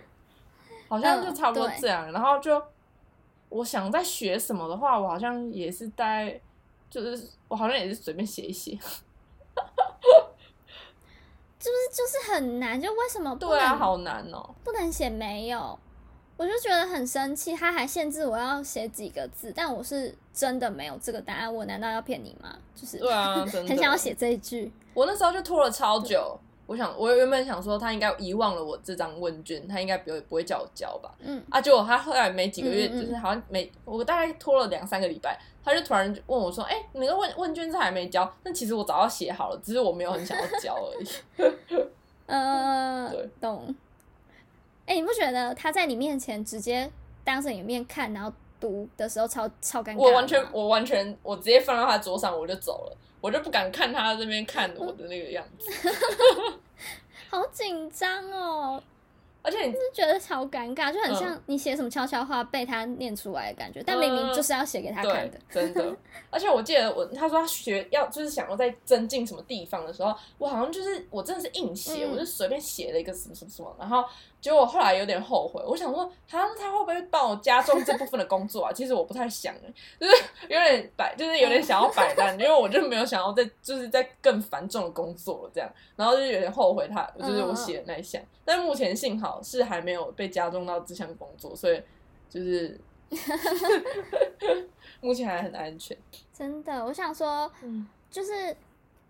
[0.89, 2.63] 好像就差不多这样，然后就
[3.49, 6.41] 我想在学什么的话，我好像也是在
[6.89, 8.79] 就是我好像也是随便写一写，
[11.97, 15.79] 就是很难，就为什么不对啊，好难哦、不能写没有？
[16.37, 22.55] 我就觉得很生气，他还限制我要写几个字，但我是真的没有这个答案，我难道要骗你吗？
[22.75, 26.39] 就是对啊，真的 很想要写这一句，我那时候就拖了超久。
[26.67, 31.15] 我想，我原本想说他应该遗忘了我这张问卷，他应该不会不会叫我交吧？
[31.21, 38.29] 嗯啊，结果他后来没几个月，嗯嗯嗯就是好像没我大概拖了两三个礼拜，他就突然问我说：“哎、你那个问问卷是还没交？
[38.43, 41.09] 但其实我早要写好了，只是我没有很想要交而已。
[42.27, 43.75] 嗯 对，懂。
[44.87, 46.91] 哎、你不觉得他在你面前直接
[47.25, 49.99] 当着你面看，然后读的时候超超尴尬？
[49.99, 55.69] 我完全，我完全，我直接放到他桌上，我就走了，我就不敢看他这边看我的那个样子。
[57.29, 58.81] 好紧张哦，
[59.43, 65.97] 而且你就觉得超尴尬，就很嗯像你写什么悄悄话被他念出来的感觉，但明明就是要写给他看的。，真的。
[66.31, 74.05] 而且我记得我他说他学要就是想要在增进什么地方的时候，我好像就是我真的是硬写，嗯我就随便写了一个什么什么什么，然后
[74.41, 78.73] 结果后来有点后悔，我想说他他会不会帮我加重这部分的工作啊？
[78.73, 91.83] 其实我不太想欸，就是有点摆，就是有点想要摆烂，因为我就没有想要再就是在更繁重的工作了这样，然后就有点后悔他就是我写的那一项，但目前幸好是还没有被加重到这项工作，所以
[92.31, 92.79] 就是
[95.01, 95.97] 目前还很安全。
[96.33, 98.57] 真的，我想说，嗯就是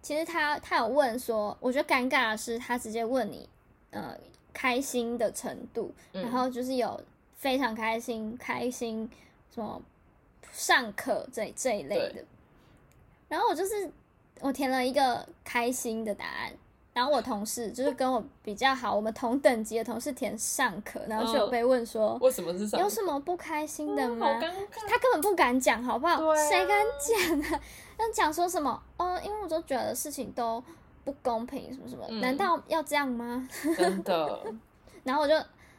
[0.00, 3.48] 其实他他有问说，我觉得尴尬的是他直接问你，
[3.90, 4.16] 呃，
[4.57, 6.99] 开心的程度，嗯然后就是有
[7.37, 9.07] 非常开心、开心
[9.55, 9.83] 什么
[10.51, 12.25] 上课这这一类的，
[13.29, 13.90] 然后我就是
[14.40, 16.53] 我填了一个开心的答案。
[16.95, 24.40] 然后我同事就是跟我比较好，我们同等级的同事填上课，然后就有嗯被问说，为什么是上有什么不开心的嗯吗？
[24.40, 26.14] 他根本不敢讲，好不好？
[26.27, 27.61] 啊谁敢讲啊？
[27.99, 28.83] 那讲说什么？
[28.97, 30.64] 哦，因为我都觉得事情都
[31.07, 33.49] 不公平，什么什么，嗯难道要这样吗？
[33.79, 34.42] 真的，
[35.05, 35.35] 然后我就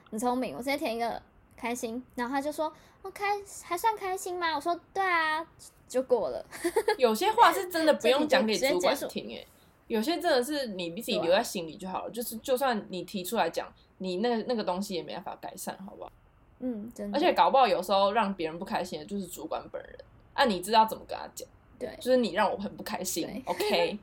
[0.10, 1.22] 很聪明，我直接填一个
[1.58, 2.02] 开心。
[2.16, 4.56] 然后他就说，哦，开还算开心吗？
[4.56, 5.46] 我说，对啊，
[5.90, 6.46] 就过了。
[6.98, 9.46] 有些话是真的不用讲给主管听， 哎，
[9.88, 12.10] 有些真的是你自己留在心里就好了。
[12.12, 16.12] 就是就算你提出来讲，你那个那个东西也没办法改善，好不好？
[16.60, 17.18] 嗯，真的。
[17.18, 19.94] 而且搞不好有时候让别人不开心的就是主管本人。
[20.34, 21.46] 啊，你知道怎么跟他讲？
[21.78, 24.00] 对，就是你让我很不开心对，OK？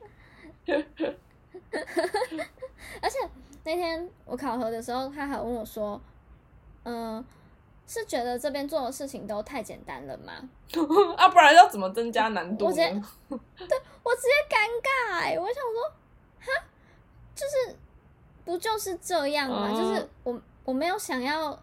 [3.01, 3.17] 而且
[3.63, 5.99] 那天我考核的时候，他还问我说，
[6.83, 7.23] 嗯、
[7.87, 10.33] 是觉得这边做的事情都太简单了吗？
[11.17, 12.99] 啊，不然要怎么增加难度我直接对？
[14.03, 15.83] 我直接尴尬、欸，我想说，
[16.39, 16.47] 哈，
[17.35, 17.75] 就是
[18.43, 19.69] 不就是这样吗？
[19.71, 21.57] 嗯就是我我没有想要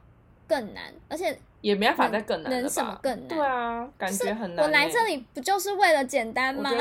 [0.46, 2.62] 更难，而且也没办法再更难了吧？
[2.62, 4.62] 能什么更难对啊，感觉很难欸。
[4.64, 6.70] 我来这里不就是为了简单吗？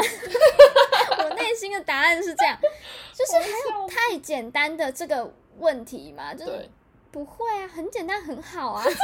[1.42, 2.58] 内心的答案是这样，
[3.14, 3.48] 就是还
[3.80, 6.70] 有太简单的这个问题嘛，就是，
[7.12, 8.86] 不会啊，很简单，很好啊。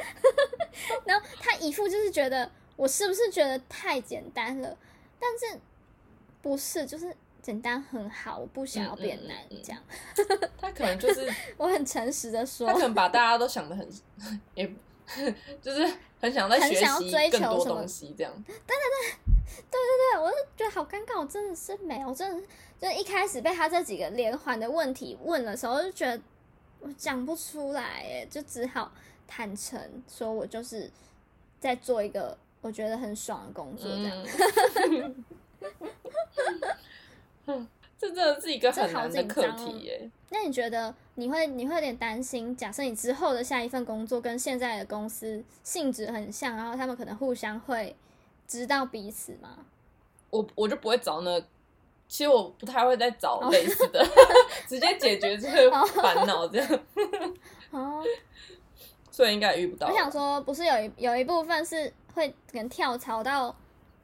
[1.04, 4.76] 然后他一副就是觉得我是不是觉得太简单了？
[5.18, 5.60] 但是
[6.40, 9.82] 不是，就是简单很好，我不想要变难嗯嗯嗯嗯这样。
[10.58, 13.86] 他可能就是我很诚实的说他，可能把大家都想的很，
[14.54, 14.66] 也
[15.60, 18.32] 就是很想要习追求更多什么东西这样。
[18.46, 18.76] 对对对
[19.70, 22.46] 对对，我就觉得好尴尬，我真的是没有，我真的是
[22.80, 26.22] 就一开始被他这几个连环的问题问的时候，我就觉得
[26.80, 28.92] 我讲不出来，哎，就只好
[29.26, 30.90] 坦诚说我就是
[31.58, 34.26] 在做一个我觉得很爽的工作这样。
[37.46, 37.68] 嗯，
[38.00, 40.10] 这真的是一个很好难的课题耶。
[40.30, 42.56] 那你觉得你会你会有点担心？
[42.56, 47.94] 假设你之后的下一份工作跟现在的公司性质很像，然后他们可能互相会
[48.48, 49.50] 知道彼此吗？
[50.30, 51.38] 我我就不会找那，
[52.08, 54.02] 其实我不太会再找哦类似的，
[54.66, 56.80] 直接解决这个烦恼这样，
[57.70, 58.02] 哦，
[59.10, 59.92] 所以应该遇不到我。
[59.92, 63.54] 想说，不是有一有一部分是会可能跳槽到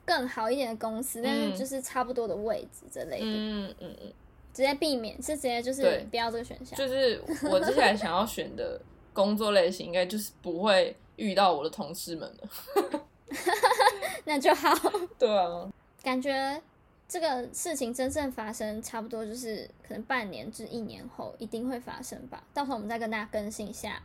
[0.06, 4.12] 更好一点的公司，但是就是差不多的位置之类的，嗯嗯嗯，
[4.54, 6.78] 直接避免是直接就是不要这个选项。
[6.78, 8.80] 就是我接下来想要选的
[9.12, 13.02] 工作类型，应该就是不会遇到我的同事们了。
[14.24, 14.72] 那就好。
[15.18, 15.68] 对啊，
[16.02, 16.62] 感觉
[17.08, 22.42] 这个事情真正发生，差不多就是可能半年至一年后一定会发生吧。
[22.54, 24.00] 到时候我们再跟大家更新一下，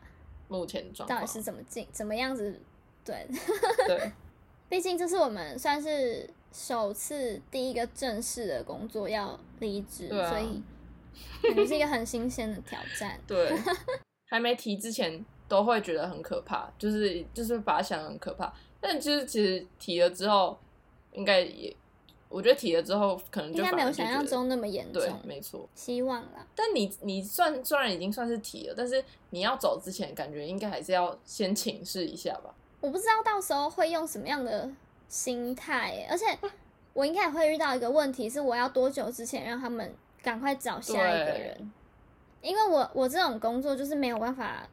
[0.48, 2.60] 目前状况到底是怎么进，怎么样子。
[3.04, 3.28] 对，
[3.88, 4.12] 对，
[4.72, 10.64] 毕竟这是我们算是首次第一个正式的工作要离职，啊所以
[11.44, 13.20] 感觉是一个很新鲜的挑战。
[13.28, 13.52] 对，
[14.32, 20.58] 还没提之前都会觉得很可怕，就是就是把它想得很可怕，但就是其实提了之后，
[21.12, 21.76] 应该也，
[22.30, 25.68] 我觉得提了之后可能就应该没有想象中那么严对，重，没错。
[25.76, 26.48] 希望啦。
[26.56, 32.56] 但你你算虽然已经算是提了，但是你要走之前，感觉应该还是要先请示一下吧。
[32.82, 34.70] 我不知道到时候会用什么样的
[35.08, 36.26] 心态，而且
[36.94, 41.72] 我应该也会遇到一个问题，是我要多久之前让他们赶快找下一个人，
[42.41, 44.67] 因为我我这种工作就是没有办法，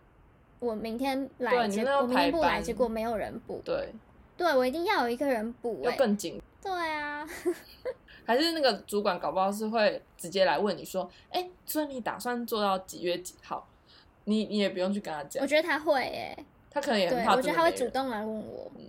[0.58, 3.94] 我明天来我明天不来，结果没有人补，对，
[4.36, 6.42] 对我一定要有一个人补要哎，更紧。
[6.60, 7.24] 对啊，
[8.26, 13.66] 还是那个主管搞不好是会直接来问你说，哎、所以你打算做到几月几号？
[14.24, 15.40] 你你也不用去跟他讲。
[15.42, 16.36] 我，觉得他会哎，
[16.80, 18.84] 他可能也很对怕我觉得他会主动来问我嗯，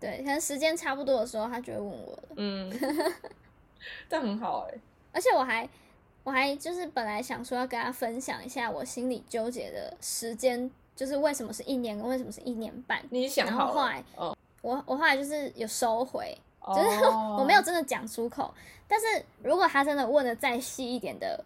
[0.00, 2.22] 对，可能时间差不多的时候，他就会问我了。
[2.36, 2.70] 嗯，
[4.08, 4.78] 这样很好哎、
[5.12, 5.68] 而且我还
[6.24, 13.00] 我还就是本来想说要跟他分享一下我心里纠结的时间，就是为什么是一年，跟为什么是一年半。
[13.10, 18.52] 你想好了然后后来，哦，我我后来就是有收回，就是哦我没有真的讲出口。
[18.88, 19.06] 但是
[19.42, 21.44] 如果他真的问的再细一点的，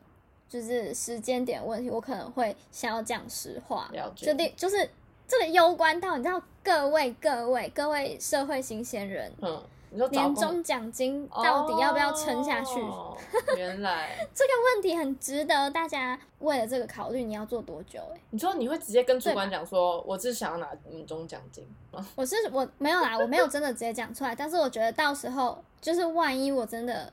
[0.49, 3.88] 就是时间点问题，我可能会想要讲实话。
[3.92, 4.88] 了解就例就是
[5.31, 12.81] 这个攸关到你知道各位各位各位社会新鲜人，嗯，你说年终奖金到底要不要撑下去？
[12.81, 13.16] 哦
[13.57, 18.21] 原来 这个问题很值得大家为了这个考虑，你要做多久、欸？
[18.31, 22.05] 你说你会直接跟主管讲说，我是想要拿年终奖金 吗？
[22.16, 27.12] 我是我没有啦，我没有真的直接讲出来，但是我觉得到时候就是万一我真的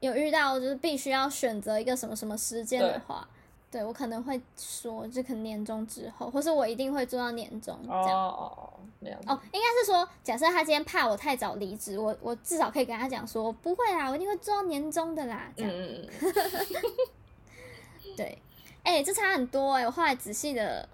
[0.00, 3.28] 有遇到，就是必须要选择一个什么什么时间的话，
[3.74, 8.16] 对我可能会说，就可能年终之后，或是我一定会做到年终这哦样。
[8.16, 15.72] 哦哦，那样哦，应该是说，假设他今天怕我太早离职，我我至少可以跟他讲说，不会啦，我一定会做到年终的啦，这样。
[15.72, 18.38] 嗯嗯嗯， 对，
[18.84, 20.88] 哎、这差很多哎、我后来仔细的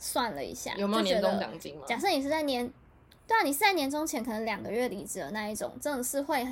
[0.00, 1.84] 算了一下，有没有觉年终得奖金吗？
[1.86, 2.68] 假设你是在年，
[3.28, 6.44] 对啊，你是在年终前可能两个月离职的那一种，真的是会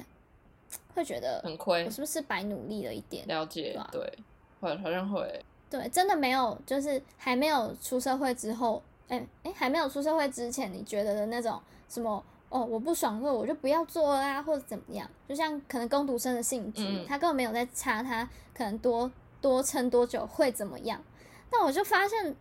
[0.94, 3.26] 会觉得很亏我，是不是白努力了一点？
[3.26, 4.18] 了解对啊，对，
[4.60, 15.08] 会好像会，对，真的没有，就是还没有出社会之后哎、哎、还没有出社会之前，你觉得的那种什么哦，我不爽了，我就不要做啦啊，或者怎么样？
[15.28, 19.10] 就像可能工读生的性质，嗯他根本没有在差他可能多
[19.40, 21.02] 多撑多久会怎么样。
[21.50, 22.34] 但我就发现，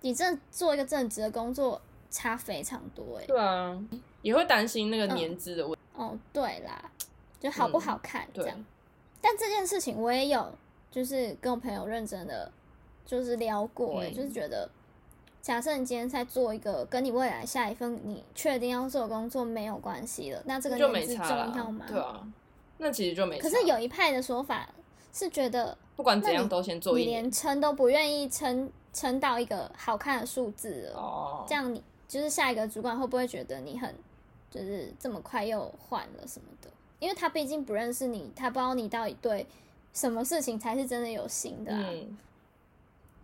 [0.00, 3.80] 你这做一个正职的工作差非常多哎、对啊，
[4.22, 5.80] 也会担心那个年资的问题。
[5.94, 6.90] 哦，对啦，
[7.38, 8.64] 就好不嗯好看这对样。
[9.20, 10.52] 但这件事情我也有，
[10.90, 12.50] 就是跟我朋友认真的
[13.10, 14.70] 就是聊过、欸，嗯就是觉得，
[15.42, 21.84] 假设你今天在做一个跟你未来下一份你确定要做的工作没有关系了，那这个就年资重没差啦要吗？
[21.88, 22.32] 对啊，
[22.78, 23.36] 那其实就没。
[23.40, 24.68] 可是有一派的说法
[25.12, 33.92] 是觉得，不管怎样都先做你一年连撑都不愿意撑撑到一个好看的数字了，哦，这样你就是下一个主管会不会觉得你很
[34.48, 36.70] 就是这么快又换了什么的？
[37.00, 39.46] 因为他毕竟不认识你，他不知道你到底对
[39.92, 41.84] 什么事情才是真的有心的啊。
[41.88, 42.18] 嗯，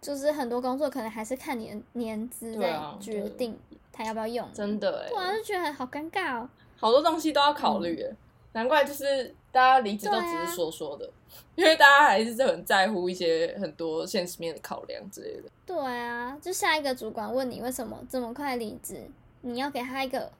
[0.07, 3.59] 就是很多工作可能还是看你的年资在对啊对决定
[3.92, 4.48] 他要不要用。
[4.52, 6.48] 真的哎对，啊，就觉得好尴尬哦。
[6.76, 8.16] 好多东西都要考虑哎，
[8.52, 11.11] 难怪就是大家离职都只是说说的，
[11.57, 15.48] 因为大家还是很在乎一些很多现实面的考量之类的。
[15.66, 19.02] 对啊，就下一个主管问你为什么这么快离职，
[19.40, 20.30] 你要给他一个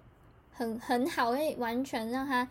[0.53, 2.49] 很很好，可以完全让他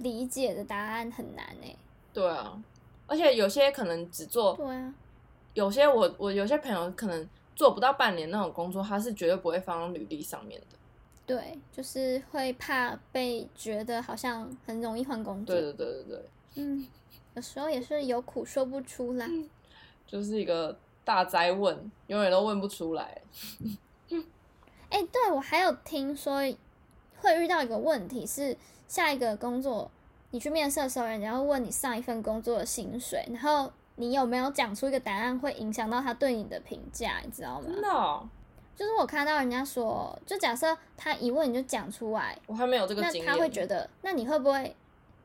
[0.00, 1.74] 理解的答案很难哎。
[2.12, 2.60] 对啊，
[3.06, 4.92] 而且有些可能只做，对啊，
[5.58, 10.76] 有些我我有些朋友可能做不到半年那种工作，他是绝对不会放到履历上面的。
[11.26, 15.56] 对，就是会怕被觉得好像很容易换工作。
[15.56, 16.86] 对对对对对，嗯，
[17.34, 19.28] 有时候也是有苦说不出来。
[20.06, 23.20] 就是一个大灾问，永远都问不出来。
[24.90, 26.36] 哎、对我还有听说
[27.16, 28.56] 会遇到一个问题是，
[28.86, 29.90] 下一个工作
[30.30, 37.66] 你去面试的时候，人家会问你上一份工作的薪水，然后你有没有讲出一个答案，会影响到他对你的评价，你知道吗？
[37.66, 38.28] 真的哦、
[38.76, 43.26] 就是我看到人家说，就假设他一问你就讲出来，我还没有这个经验。
[43.26, 44.74] 那他会觉得，那你会不会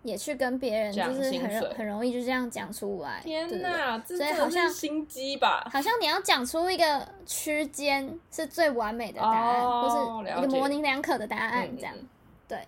[0.02, 3.22] 也去跟别人就是很容很容易就这样讲出来？
[3.24, 5.70] 天对不对哪，这真的所以好像心机吧？
[5.72, 12.08] 好像你要讲出一个区间是最完美的答案，哦或是一个模棱两可的答案，嗯这样、嗯
[12.48, 12.68] 对。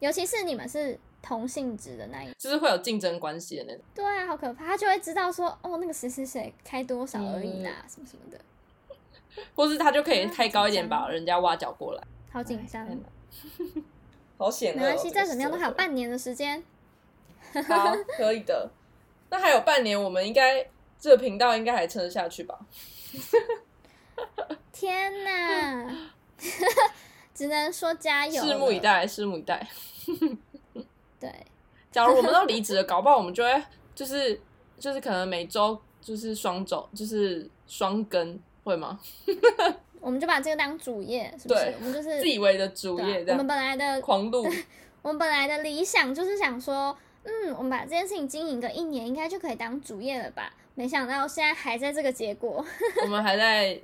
[0.00, 3.82] 尤其是你们是同性质的那一，就是会有竞争关系的那种。
[3.94, 8.38] 对啊，好可怕，他就会知道说，哦，那个谁谁谁开多少而已啦，嗯什么什么的，
[9.56, 12.02] 或是他就可以啊开高一点，把人家挖角过来。
[12.30, 12.86] 好紧张。
[14.36, 14.80] 好险恶哦！
[14.80, 16.62] 没关系，再怎么样都还有半年的时间。
[17.66, 18.68] 好，可以的。
[19.30, 20.66] 那还有半年，我们应该
[20.98, 22.58] 这个频道应该还撑得下去吧？
[24.72, 26.10] 天哪，
[27.34, 28.42] 只能说加油。
[28.42, 28.78] 拭目以。
[28.80, 29.66] 待，拭目以待。
[31.24, 31.46] 对，
[31.90, 33.62] 假如我们都离职了，搞不好我们就会
[33.94, 34.38] 就是
[34.78, 38.98] 就是可能每周就是双周就是双更，会吗？
[40.00, 41.74] 我们就把这个当主业，是不是对？
[41.80, 44.46] 我们就是自以为的主业我们本来的狂度，
[45.00, 50.52] 我们本来的理想就是想说，嗯，我们把这件事情经营个一年，应该就可以当主业了吧？
[50.74, 52.62] 没想到现在还在这个结果。
[53.02, 53.80] 我们还在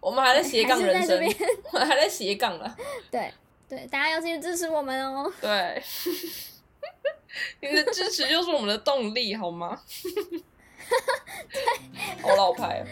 [0.00, 1.16] 我们还在斜杠人生
[1.72, 2.74] 我们还在斜杠了。
[3.10, 3.30] 对
[3.74, 5.32] 对，大家要继续支持我们哦。
[5.40, 5.82] 对，
[7.60, 9.80] 你的支持就是我们的动力，好吗？
[12.22, 12.86] 好老派啊！